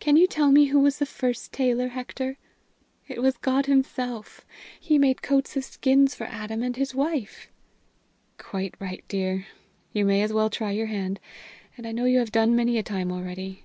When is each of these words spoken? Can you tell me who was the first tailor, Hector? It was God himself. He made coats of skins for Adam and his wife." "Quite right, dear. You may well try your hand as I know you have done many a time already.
Can 0.00 0.16
you 0.16 0.26
tell 0.26 0.50
me 0.50 0.64
who 0.64 0.80
was 0.80 0.98
the 0.98 1.06
first 1.06 1.52
tailor, 1.52 1.90
Hector? 1.90 2.38
It 3.06 3.22
was 3.22 3.36
God 3.36 3.66
himself. 3.66 4.44
He 4.80 4.98
made 4.98 5.22
coats 5.22 5.56
of 5.56 5.62
skins 5.62 6.12
for 6.12 6.24
Adam 6.24 6.60
and 6.60 6.74
his 6.74 6.92
wife." 6.92 7.46
"Quite 8.36 8.74
right, 8.80 9.04
dear. 9.06 9.46
You 9.92 10.06
may 10.06 10.26
well 10.26 10.50
try 10.50 10.72
your 10.72 10.86
hand 10.88 11.20
as 11.78 11.86
I 11.86 11.92
know 11.92 12.04
you 12.06 12.18
have 12.18 12.32
done 12.32 12.56
many 12.56 12.78
a 12.78 12.82
time 12.82 13.12
already. 13.12 13.62